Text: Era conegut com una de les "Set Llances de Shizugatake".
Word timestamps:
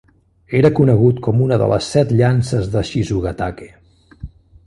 Era 0.59 0.69
conegut 0.79 1.19
com 1.27 1.43
una 1.47 1.59
de 1.63 1.67
les 1.73 1.89
"Set 1.97 2.15
Llances 2.21 2.71
de 2.77 2.83
Shizugatake". 2.91 3.67